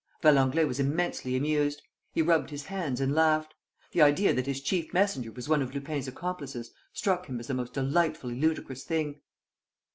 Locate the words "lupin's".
5.75-6.07